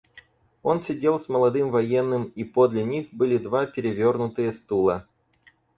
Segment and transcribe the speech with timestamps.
[0.63, 5.07] Он сидел с молодым военным, и подле них были два перевернутые стула.